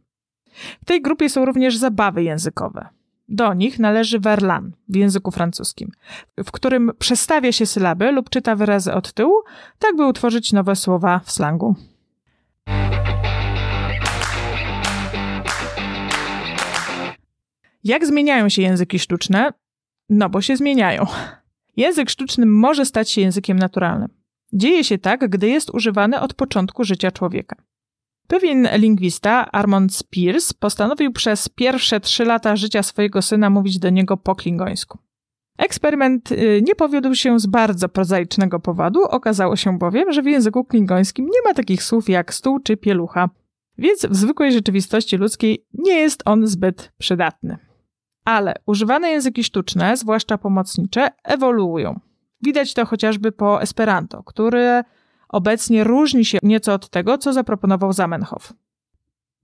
W 0.83 0.85
tej 0.85 1.02
grupie 1.02 1.28
są 1.28 1.45
również 1.45 1.76
zabawy 1.76 2.23
językowe. 2.23 2.88
Do 3.28 3.54
nich 3.54 3.78
należy 3.78 4.21
verlan 4.21 4.73
w 4.88 4.97
języku 4.97 5.30
francuskim, 5.30 5.90
w 6.45 6.50
którym 6.50 6.90
przestawia 6.99 7.52
się 7.52 7.66
sylaby 7.66 8.12
lub 8.12 8.30
czyta 8.30 8.57
wyrazy 8.57 8.92
od 8.92 9.12
tyłu, 9.12 9.35
tak 9.78 9.97
by 9.97 10.07
utworzyć 10.07 10.52
nowe 10.52 10.76
słowa 10.76 11.21
w 11.25 11.30
slangu. 11.30 11.75
Jak 17.85 18.07
zmieniają 18.07 18.49
się 18.49 18.62
języki 18.62 18.99
sztuczne? 18.99 19.52
No 20.09 20.29
bo 20.29 20.43
się 20.43 20.57
zmieniają. 20.57 21.07
Język 21.77 22.11
sztuczny 22.11 22.47
może 22.47 22.87
stać 22.87 23.11
się 23.11 23.21
językiem 23.21 23.59
naturalnym. 23.59 24.09
Dzieje 24.53 24.85
się 24.85 24.99
tak, 24.99 25.31
gdy 25.31 25.49
jest 25.49 25.75
używany 25.75 26.21
od 26.21 26.35
początku 26.35 26.85
życia 26.85 27.11
człowieka. 27.11 27.57
Pewien 28.29 28.69
lingwista, 28.73 29.53
Armand 29.53 29.95
Spears, 29.95 30.53
postanowił 30.53 31.12
przez 31.12 31.49
pierwsze 31.49 32.00
trzy 32.00 32.25
lata 32.25 32.57
życia 32.57 32.83
swojego 32.83 33.23
syna 33.23 33.50
mówić 33.50 33.79
do 33.79 33.91
niego 33.91 34.17
po 34.17 34.35
klingońsku. 34.35 34.99
Eksperyment 35.59 36.33
y, 36.33 36.62
nie 36.67 36.75
powiódł 36.75 37.15
się 37.15 37.41
z 37.41 37.47
bardzo 37.47 37.88
prozaicznego 37.88 38.61
powodu, 38.61 39.03
okazało 39.03 39.57
się 39.57 39.79
bowiem, 39.79 40.12
że 40.12 40.23
w 40.23 40.27
języku 40.27 40.65
klingońskim 40.65 41.25
nie 41.25 41.43
ma 41.45 41.55
takich 41.55 41.83
słów 41.83 42.09
jak 42.09 42.35
stół 42.35 42.61
czy 42.61 42.77
pielucha, 42.77 43.31
więc 43.79 44.07
w 44.07 44.17
zwykłej 44.17 44.53
rzeczywistości 44.53 45.17
ludzkiej 45.17 45.67
nie 45.75 45.95
jest 45.95 46.23
on 46.25 46.47
zbyt 46.47 46.93
przydatny. 46.99 47.68
Ale 48.29 48.55
używane 48.67 49.11
języki 49.11 49.45
sztuczne, 49.45 49.97
zwłaszcza 49.97 50.39
pomocnicze, 50.39 51.09
ewoluują. 51.25 52.01
Widać 52.43 52.75
to 52.75 52.87
chociażby 52.87 53.33
po 53.33 53.63
Esperanto, 53.63 54.23
które 54.23 54.85
obecnie 55.29 55.85
różni 55.85 56.25
się 56.25 56.39
nieco 56.43 56.75
od 56.75 56.89
tego, 56.89 57.19
co 57.19 57.33
zaproponował 57.33 57.93
Zamenhof. 57.93 58.53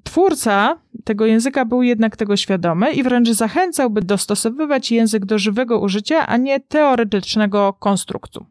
Twórca 0.03 0.79
tego 1.05 1.27
języka 1.27 1.65
był 1.65 1.83
jednak 1.83 2.17
tego 2.17 2.37
świadomy 2.37 2.93
i 2.93 3.03
wręcz 3.03 3.31
zachęcał, 3.31 3.91
by 3.91 4.03
dostosowywać 4.03 4.93
język 4.93 5.25
do 5.25 5.39
żywego 5.39 5.81
użycia, 5.81 6.27
a 6.27 6.37
nie 6.37 6.61
teoretycznego 6.61 7.73
konstruktu. 7.73 8.47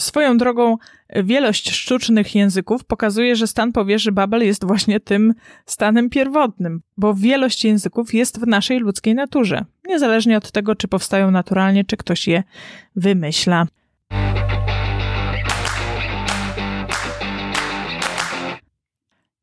Swoją 0.00 0.38
drogą, 0.38 0.76
wielość 1.14 1.70
sztucznych 1.70 2.34
języków 2.34 2.84
pokazuje, 2.84 3.36
że 3.36 3.46
stan 3.46 3.72
powierzy 3.72 4.12
Babel 4.12 4.46
jest 4.46 4.64
właśnie 4.64 5.00
tym 5.00 5.34
stanem 5.66 6.10
pierwotnym, 6.10 6.82
bo 6.96 7.14
wielość 7.14 7.64
języków 7.64 8.14
jest 8.14 8.40
w 8.40 8.46
naszej 8.46 8.78
ludzkiej 8.78 9.14
naturze, 9.14 9.64
niezależnie 9.86 10.36
od 10.36 10.52
tego, 10.52 10.74
czy 10.74 10.88
powstają 10.88 11.30
naturalnie, 11.30 11.84
czy 11.84 11.96
ktoś 11.96 12.28
je 12.28 12.42
wymyśla. 12.96 13.66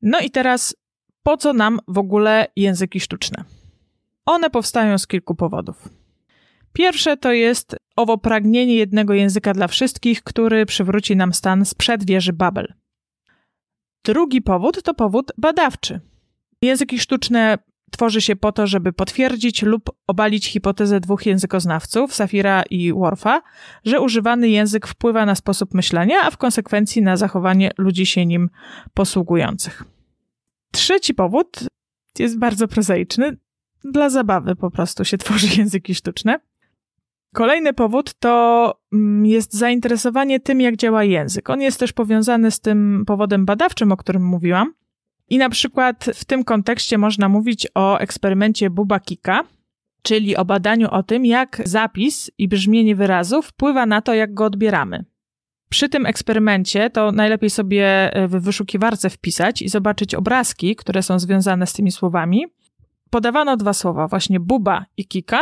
No 0.01 0.19
i 0.19 0.31
teraz, 0.31 0.75
po 1.23 1.37
co 1.37 1.53
nam 1.53 1.79
w 1.87 1.97
ogóle 1.97 2.47
języki 2.55 2.99
sztuczne? 2.99 3.43
One 4.25 4.49
powstają 4.49 4.97
z 4.97 5.07
kilku 5.07 5.35
powodów. 5.35 5.89
Pierwsze 6.73 7.17
to 7.17 7.31
jest 7.31 7.75
owo 7.95 8.17
pragnienie 8.17 8.75
jednego 8.75 9.13
języka 9.13 9.53
dla 9.53 9.67
wszystkich, 9.67 10.23
który 10.23 10.65
przywróci 10.65 11.15
nam 11.15 11.33
stan 11.33 11.65
sprzed 11.65 12.05
wieży 12.05 12.33
Babel. 12.33 12.73
Drugi 14.05 14.41
powód 14.41 14.83
to 14.83 14.93
powód 14.93 15.31
badawczy. 15.37 16.01
Języki 16.61 16.99
sztuczne 16.99 17.57
tworzy 17.91 18.21
się 18.21 18.35
po 18.35 18.51
to, 18.51 18.67
żeby 18.67 18.93
potwierdzić 18.93 19.61
lub 19.61 19.89
obalić 20.07 20.47
hipotezę 20.47 20.99
dwóch 20.99 21.25
językoznawców, 21.25 22.13
Safira 22.13 22.63
i 22.69 22.93
Worfa, 22.93 23.41
że 23.85 24.01
używany 24.01 24.49
język 24.49 24.87
wpływa 24.87 25.25
na 25.25 25.35
sposób 25.35 25.73
myślenia, 25.73 26.15
a 26.23 26.31
w 26.31 26.37
konsekwencji 26.37 27.01
na 27.01 27.17
zachowanie 27.17 27.71
ludzi 27.77 28.05
się 28.05 28.25
nim 28.25 28.49
posługujących. 28.93 29.83
Trzeci 30.71 31.13
powód 31.13 31.59
jest 32.19 32.39
bardzo 32.39 32.67
prozaiczny. 32.67 33.37
Dla 33.83 34.09
zabawy 34.09 34.55
po 34.55 34.71
prostu 34.71 35.05
się 35.05 35.17
tworzy 35.17 35.47
języki 35.57 35.95
sztuczne. 35.95 36.39
Kolejny 37.33 37.73
powód 37.73 38.13
to 38.19 38.73
mm, 38.93 39.25
jest 39.25 39.53
zainteresowanie 39.53 40.39
tym, 40.39 40.61
jak 40.61 40.77
działa 40.77 41.03
język. 41.03 41.49
On 41.49 41.61
jest 41.61 41.79
też 41.79 41.93
powiązany 41.93 42.51
z 42.51 42.59
tym 42.59 43.03
powodem 43.07 43.45
badawczym, 43.45 43.91
o 43.91 43.97
którym 43.97 44.25
mówiłam. 44.25 44.73
I 45.29 45.37
na 45.37 45.49
przykład 45.49 46.05
w 46.13 46.25
tym 46.25 46.43
kontekście 46.43 46.97
można 46.97 47.29
mówić 47.29 47.67
o 47.75 47.97
eksperymencie 47.97 48.69
Bubakika, 48.69 49.43
czyli 50.01 50.35
o 50.35 50.45
badaniu 50.45 50.87
o 50.91 51.03
tym, 51.03 51.25
jak 51.25 51.61
zapis 51.65 52.31
i 52.37 52.47
brzmienie 52.47 52.95
wyrazu 52.95 53.41
wpływa 53.41 53.85
na 53.85 54.01
to, 54.01 54.13
jak 54.13 54.33
go 54.33 54.45
odbieramy. 54.45 55.05
Przy 55.69 55.89
tym 55.89 56.05
eksperymencie 56.05 56.89
to 56.89 57.11
najlepiej 57.11 57.49
sobie 57.49 58.11
w 58.27 58.41
wyszukiwarce 58.41 59.09
wpisać 59.09 59.61
i 59.61 59.69
zobaczyć 59.69 60.15
obrazki, 60.15 60.75
które 60.75 61.03
są 61.03 61.19
związane 61.19 61.67
z 61.67 61.73
tymi 61.73 61.91
słowami. 61.91 62.45
Podawano 63.09 63.57
dwa 63.57 63.73
słowa, 63.73 64.07
właśnie 64.07 64.39
buba 64.39 64.85
i 64.97 65.07
kika, 65.07 65.41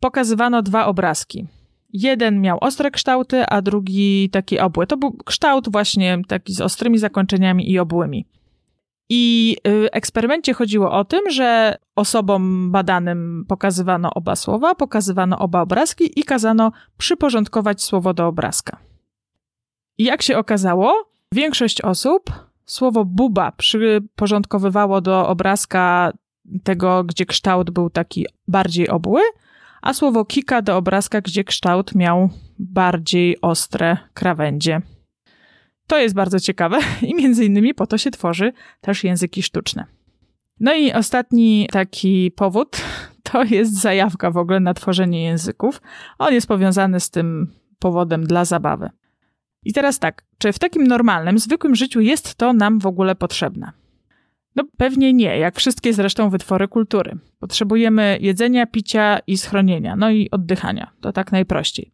pokazywano 0.00 0.62
dwa 0.62 0.86
obrazki. 0.86 1.46
Jeden 1.92 2.40
miał 2.40 2.58
ostre 2.60 2.90
kształty, 2.90 3.46
a 3.46 3.62
drugi 3.62 4.30
taki 4.30 4.58
obły. 4.58 4.86
To 4.86 4.96
był 4.96 5.12
kształt 5.12 5.68
właśnie 5.72 6.22
taki 6.28 6.52
z 6.52 6.60
ostrymi 6.60 6.98
zakończeniami 6.98 7.70
i 7.70 7.78
obłymi. 7.78 8.26
I 9.08 9.56
w 9.64 9.86
eksperymencie 9.92 10.54
chodziło 10.54 10.90
o 10.90 11.04
tym, 11.04 11.30
że 11.30 11.78
osobom 11.96 12.72
badanym 12.72 13.44
pokazywano 13.48 14.14
oba 14.14 14.36
słowa, 14.36 14.74
pokazywano 14.74 15.38
oba 15.38 15.60
obrazki 15.60 16.20
i 16.20 16.22
kazano 16.22 16.72
przyporządkować 16.98 17.82
słowo 17.82 18.14
do 18.14 18.26
obrazka. 18.26 18.78
I 19.98 20.04
jak 20.04 20.22
się 20.22 20.38
okazało, 20.38 21.10
większość 21.32 21.80
osób 21.80 22.30
słowo 22.64 23.04
buba 23.04 23.52
przyporządkowywało 23.52 25.00
do 25.00 25.28
obrazka 25.28 26.12
tego, 26.64 27.04
gdzie 27.04 27.26
kształt 27.26 27.70
był 27.70 27.90
taki 27.90 28.26
bardziej 28.48 28.88
obły, 28.88 29.20
a 29.82 29.94
słowo 29.94 30.24
kika 30.24 30.62
do 30.62 30.76
obrazka, 30.76 31.20
gdzie 31.20 31.44
kształt 31.44 31.94
miał 31.94 32.30
bardziej 32.58 33.40
ostre 33.40 33.96
krawędzie. 34.14 34.82
To 35.86 35.98
jest 35.98 36.14
bardzo 36.14 36.40
ciekawe 36.40 36.78
i 37.08 37.14
między 37.14 37.44
innymi 37.44 37.74
po 37.74 37.86
to 37.86 37.98
się 37.98 38.10
tworzy 38.10 38.52
też 38.80 39.04
języki 39.04 39.42
sztuczne. 39.42 39.86
No 40.60 40.74
i 40.74 40.92
ostatni 40.92 41.68
taki 41.72 42.30
powód 42.30 42.76
to 43.32 43.44
jest 43.44 43.80
zajawka 43.80 44.30
w 44.30 44.36
ogóle 44.36 44.60
na 44.60 44.74
tworzenie 44.74 45.24
języków. 45.24 45.82
On 46.18 46.34
jest 46.34 46.46
powiązany 46.46 47.00
z 47.00 47.10
tym 47.10 47.52
powodem 47.78 48.24
dla 48.24 48.44
zabawy. 48.44 48.90
I 49.64 49.72
teraz 49.72 49.98
tak, 49.98 50.24
czy 50.38 50.52
w 50.52 50.58
takim 50.58 50.86
normalnym, 50.86 51.38
zwykłym 51.38 51.74
życiu 51.74 52.00
jest 52.00 52.34
to 52.34 52.52
nam 52.52 52.78
w 52.78 52.86
ogóle 52.86 53.14
potrzebne? 53.14 53.72
No 54.56 54.64
pewnie 54.76 55.12
nie, 55.12 55.38
jak 55.38 55.56
wszystkie 55.56 55.92
zresztą 55.92 56.30
wytwory 56.30 56.68
kultury. 56.68 57.18
Potrzebujemy 57.38 58.18
jedzenia, 58.20 58.66
picia 58.66 59.18
i 59.26 59.36
schronienia, 59.36 59.96
no 59.96 60.10
i 60.10 60.30
oddychania. 60.30 60.90
To 61.00 61.12
tak 61.12 61.32
najprościej. 61.32 61.92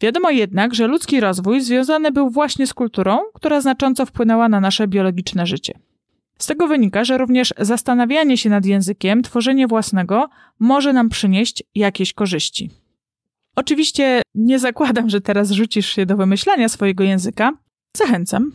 Wiadomo 0.00 0.30
jednak, 0.30 0.74
że 0.74 0.86
ludzki 0.86 1.20
rozwój 1.20 1.60
związany 1.60 2.12
był 2.12 2.30
właśnie 2.30 2.66
z 2.66 2.74
kulturą, 2.74 3.18
która 3.34 3.60
znacząco 3.60 4.06
wpłynęła 4.06 4.48
na 4.48 4.60
nasze 4.60 4.88
biologiczne 4.88 5.46
życie. 5.46 5.78
Z 6.38 6.46
tego 6.46 6.68
wynika, 6.68 7.04
że 7.04 7.18
również 7.18 7.54
zastanawianie 7.58 8.38
się 8.38 8.50
nad 8.50 8.66
językiem, 8.66 9.22
tworzenie 9.22 9.66
własnego 9.66 10.28
może 10.58 10.92
nam 10.92 11.08
przynieść 11.08 11.62
jakieś 11.74 12.12
korzyści. 12.12 12.70
Oczywiście 13.56 14.22
nie 14.34 14.58
zakładam, 14.58 15.10
że 15.10 15.20
teraz 15.20 15.50
rzucisz 15.50 15.88
się 15.88 16.06
do 16.06 16.16
wymyślania 16.16 16.68
swojego 16.68 17.04
języka. 17.04 17.52
Zachęcam. 17.96 18.52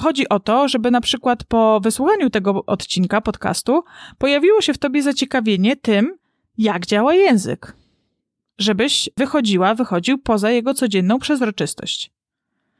Chodzi 0.00 0.28
o 0.28 0.40
to, 0.40 0.68
żeby 0.68 0.90
na 0.90 1.00
przykład 1.00 1.44
po 1.44 1.80
wysłuchaniu 1.80 2.30
tego 2.30 2.64
odcinka 2.66 3.20
podcastu 3.20 3.84
pojawiło 4.18 4.60
się 4.60 4.72
w 4.74 4.78
tobie 4.78 5.02
zaciekawienie 5.02 5.76
tym, 5.76 6.18
jak 6.58 6.86
działa 6.86 7.14
język. 7.14 7.76
Żebyś 8.58 9.10
wychodziła, 9.16 9.74
wychodził 9.74 10.18
poza 10.18 10.50
jego 10.50 10.74
codzienną 10.74 11.18
przezroczystość. 11.18 12.10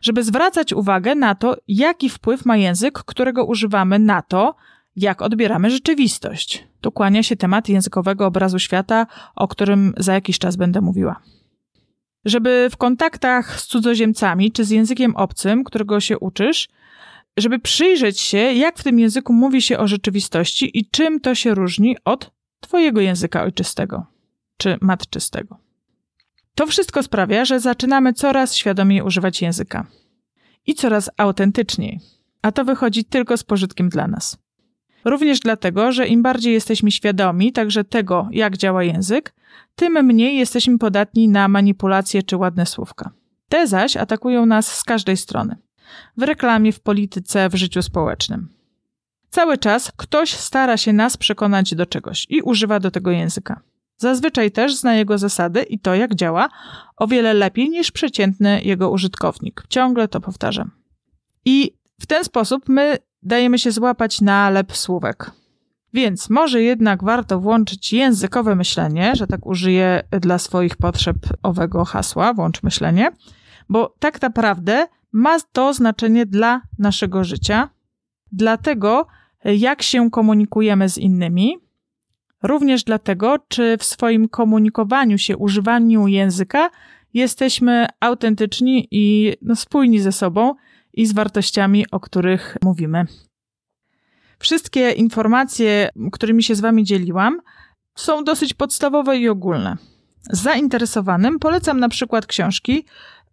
Żeby 0.00 0.22
zwracać 0.22 0.72
uwagę 0.72 1.14
na 1.14 1.34
to, 1.34 1.56
jaki 1.68 2.08
wpływ 2.08 2.46
ma 2.46 2.56
język, 2.56 2.98
którego 2.98 3.44
używamy 3.44 3.98
na 3.98 4.22
to, 4.22 4.54
jak 4.96 5.22
odbieramy 5.22 5.70
rzeczywistość. 5.70 6.68
Tu 6.80 6.92
kłania 6.92 7.22
się 7.22 7.36
temat 7.36 7.68
językowego 7.68 8.26
obrazu 8.26 8.58
świata, 8.58 9.06
o 9.36 9.48
którym 9.48 9.94
za 9.96 10.14
jakiś 10.14 10.38
czas 10.38 10.56
będę 10.56 10.80
mówiła 10.80 11.20
żeby 12.26 12.68
w 12.70 12.76
kontaktach 12.76 13.60
z 13.60 13.66
cudzoziemcami 13.66 14.52
czy 14.52 14.64
z 14.64 14.70
językiem 14.70 15.16
obcym, 15.16 15.64
którego 15.64 16.00
się 16.00 16.18
uczysz, 16.18 16.68
żeby 17.36 17.58
przyjrzeć 17.58 18.20
się, 18.20 18.38
jak 18.38 18.78
w 18.78 18.82
tym 18.82 18.98
języku 18.98 19.32
mówi 19.32 19.62
się 19.62 19.78
o 19.78 19.88
rzeczywistości 19.88 20.78
i 20.78 20.90
czym 20.90 21.20
to 21.20 21.34
się 21.34 21.54
różni 21.54 21.96
od 22.04 22.30
Twojego 22.60 23.00
języka 23.00 23.42
ojczystego 23.42 24.06
czy 24.56 24.78
matczystego. 24.80 25.58
To 26.54 26.66
wszystko 26.66 27.02
sprawia, 27.02 27.44
że 27.44 27.60
zaczynamy 27.60 28.12
coraz 28.12 28.54
świadomiej 28.54 29.02
używać 29.02 29.42
języka 29.42 29.86
i 30.66 30.74
coraz 30.74 31.10
autentyczniej, 31.16 32.00
a 32.42 32.52
to 32.52 32.64
wychodzi 32.64 33.04
tylko 33.04 33.36
z 33.36 33.44
pożytkiem 33.44 33.88
dla 33.88 34.06
nas. 34.08 34.38
Również 35.04 35.40
dlatego, 35.40 35.92
że 35.92 36.06
im 36.06 36.22
bardziej 36.22 36.52
jesteśmy 36.52 36.90
świadomi 36.90 37.52
także 37.52 37.84
tego, 37.84 38.28
jak 38.32 38.56
działa 38.56 38.82
język, 38.82 39.34
tym 39.74 39.92
mniej 39.92 40.36
jesteśmy 40.36 40.78
podatni 40.78 41.28
na 41.28 41.48
manipulacje 41.48 42.22
czy 42.22 42.36
ładne 42.36 42.66
słówka. 42.66 43.10
Te 43.48 43.66
zaś 43.66 43.96
atakują 43.96 44.46
nas 44.46 44.66
z 44.78 44.84
każdej 44.84 45.16
strony. 45.16 45.56
W 46.16 46.22
reklamie, 46.22 46.72
w 46.72 46.80
polityce, 46.80 47.48
w 47.48 47.54
życiu 47.54 47.82
społecznym. 47.82 48.48
Cały 49.30 49.58
czas 49.58 49.92
ktoś 49.96 50.30
stara 50.32 50.76
się 50.76 50.92
nas 50.92 51.16
przekonać 51.16 51.74
do 51.74 51.86
czegoś 51.86 52.26
i 52.28 52.42
używa 52.42 52.80
do 52.80 52.90
tego 52.90 53.10
języka. 53.10 53.60
Zazwyczaj 53.96 54.50
też 54.50 54.74
zna 54.74 54.94
jego 54.94 55.18
zasady 55.18 55.62
i 55.62 55.78
to, 55.78 55.94
jak 55.94 56.14
działa, 56.14 56.48
o 56.96 57.06
wiele 57.06 57.34
lepiej 57.34 57.70
niż 57.70 57.90
przeciętny 57.90 58.62
jego 58.62 58.90
użytkownik. 58.90 59.62
Ciągle 59.68 60.08
to 60.08 60.20
powtarzam. 60.20 60.70
I 61.44 61.72
w 62.00 62.06
ten 62.06 62.24
sposób 62.24 62.68
my 62.68 62.98
dajemy 63.22 63.58
się 63.58 63.72
złapać 63.72 64.20
na 64.20 64.50
lep 64.50 64.76
słówek. 64.76 65.30
Więc 65.94 66.30
może 66.30 66.62
jednak 66.62 67.04
warto 67.04 67.40
włączyć 67.40 67.92
językowe 67.92 68.54
myślenie, 68.54 69.12
że 69.16 69.26
tak 69.26 69.46
użyję 69.46 70.02
dla 70.20 70.38
swoich 70.38 70.76
potrzeb 70.76 71.16
owego 71.42 71.84
hasła, 71.84 72.34
włącz 72.34 72.62
myślenie, 72.62 73.10
bo 73.68 73.94
tak 73.98 74.22
naprawdę 74.22 74.86
ma 75.16 75.36
to 75.52 75.74
znaczenie 75.74 76.26
dla 76.26 76.60
naszego 76.78 77.24
życia, 77.24 77.68
dlatego 78.32 79.06
jak 79.44 79.82
się 79.82 80.10
komunikujemy 80.10 80.88
z 80.88 80.98
innymi, 80.98 81.58
również 82.42 82.84
dlatego, 82.84 83.38
czy 83.48 83.76
w 83.78 83.84
swoim 83.84 84.28
komunikowaniu 84.28 85.18
się, 85.18 85.36
używaniu 85.36 86.06
języka 86.06 86.70
jesteśmy 87.14 87.86
autentyczni 88.00 88.88
i 88.90 89.34
no, 89.42 89.56
spójni 89.56 90.00
ze 90.00 90.12
sobą 90.12 90.54
i 90.92 91.06
z 91.06 91.12
wartościami, 91.12 91.86
o 91.90 92.00
których 92.00 92.56
mówimy. 92.62 93.06
Wszystkie 94.38 94.90
informacje, 94.90 95.88
którymi 96.12 96.42
się 96.42 96.54
z 96.54 96.60
Wami 96.60 96.84
dzieliłam, 96.84 97.40
są 97.94 98.24
dosyć 98.24 98.54
podstawowe 98.54 99.18
i 99.18 99.28
ogólne. 99.28 99.76
Zainteresowanym 100.30 101.38
polecam 101.38 101.80
na 101.80 101.88
przykład 101.88 102.26
książki 102.26 102.84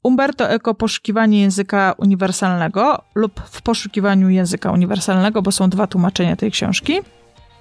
Umberto 0.04 0.50
Eco 0.50 0.74
Poszukiwanie 0.74 1.42
języka 1.42 1.94
uniwersalnego 1.98 3.02
lub 3.16 3.42
w 3.46 3.62
poszukiwaniu 3.62 4.30
języka 4.30 4.72
uniwersalnego, 4.72 5.42
bo 5.42 5.52
są 5.52 5.70
dwa 5.70 5.88
tłumaczenia 5.88 6.36
tej 6.36 6.52
książki, 6.52 7.02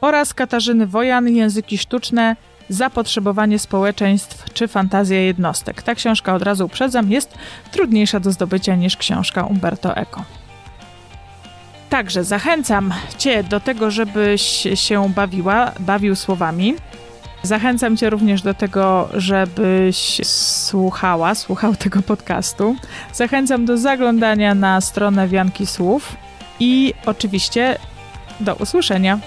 oraz 0.01 0.35
Katarzyny 0.35 0.87
Wojan 0.87 1.29
Języki 1.29 1.79
sztuczne, 1.79 2.37
zapotrzebowanie 2.69 3.59
społeczeństw 3.59 4.45
czy 4.53 4.69
fantazja 4.69 5.21
jednostek. 5.21 5.83
Ta 5.83 5.95
książka 5.95 6.35
od 6.35 6.43
razu 6.43 6.67
uprzedzam, 6.67 7.11
jest 7.11 7.35
trudniejsza 7.73 8.21
do 8.21 8.33
zdobycia 8.33 8.77
niż 8.77 8.97
książka 8.97 9.45
Umberto 9.45 9.97
Eco. 9.97 10.25
Także 11.89 12.25
zachęcam 12.25 12.95
Cię 13.19 13.45
do 13.45 13.61
tego, 13.61 13.91
żebyś 13.91 14.69
się 14.75 15.13
bawiła, 15.17 15.73
bawił 15.81 16.17
słowami. 16.17 16.75
Zachęcam 17.43 17.97
Cię 17.97 18.11
również 18.11 18.43
do 18.43 18.55
tego, 18.55 19.09
żebyś 19.15 20.21
słuchała, 20.27 21.35
słuchał 21.35 21.77
tego 21.77 22.03
podcastu. 22.03 22.77
Zachęcam 23.13 23.65
do 23.65 23.79
zaglądania 23.79 24.55
na 24.55 24.81
stronę 24.81 25.29
Wianki 25.29 25.67
Słów 25.67 26.17
i 26.61 26.95
oczywiście 27.07 27.79
do 28.41 28.55
usłyszenia. 28.55 29.19